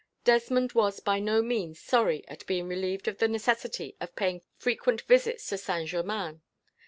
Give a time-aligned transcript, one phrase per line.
[0.23, 5.01] Desmond was, by no means, sorry at being relieved of the necessity of paying frequent
[5.03, 6.41] visits to Saint Germain.